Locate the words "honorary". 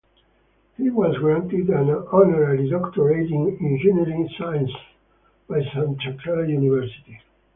2.11-2.67